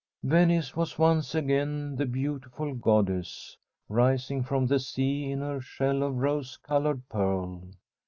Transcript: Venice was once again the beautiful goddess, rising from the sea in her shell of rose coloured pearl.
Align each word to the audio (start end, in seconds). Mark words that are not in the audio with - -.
Venice 0.23 0.75
was 0.75 0.97
once 0.97 1.35
again 1.35 1.95
the 1.95 2.07
beautiful 2.07 2.73
goddess, 2.73 3.55
rising 3.87 4.41
from 4.41 4.65
the 4.65 4.79
sea 4.79 5.29
in 5.29 5.41
her 5.41 5.61
shell 5.61 6.01
of 6.01 6.15
rose 6.15 6.57
coloured 6.57 7.07
pearl. 7.07 7.61